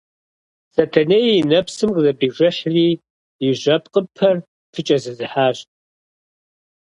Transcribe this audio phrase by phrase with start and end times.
[0.73, 2.87] Сэтэней и нэпсым къызэпижыхьри
[3.45, 4.35] и жьэпкъыпэр
[4.71, 5.57] пыкӀэзызыхьащ.